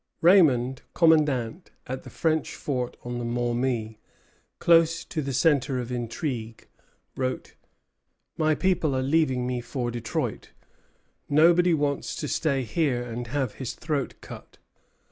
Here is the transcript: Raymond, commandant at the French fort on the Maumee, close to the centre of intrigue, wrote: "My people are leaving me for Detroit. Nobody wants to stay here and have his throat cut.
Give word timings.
Raymond, 0.21 0.81
commandant 0.95 1.69
at 1.85 2.01
the 2.01 2.09
French 2.09 2.55
fort 2.55 2.97
on 3.03 3.19
the 3.19 3.23
Maumee, 3.23 3.99
close 4.57 5.05
to 5.05 5.21
the 5.21 5.31
centre 5.31 5.79
of 5.79 5.91
intrigue, 5.91 6.67
wrote: 7.15 7.53
"My 8.35 8.55
people 8.55 8.95
are 8.95 9.03
leaving 9.03 9.45
me 9.45 9.61
for 9.61 9.91
Detroit. 9.91 10.53
Nobody 11.29 11.75
wants 11.75 12.15
to 12.15 12.27
stay 12.27 12.63
here 12.63 13.03
and 13.03 13.27
have 13.27 13.53
his 13.61 13.73
throat 13.75 14.15
cut. 14.21 14.57